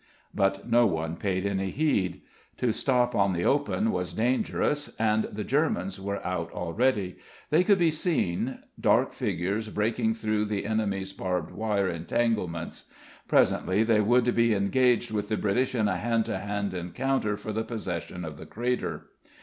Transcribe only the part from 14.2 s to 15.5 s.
be engaged with the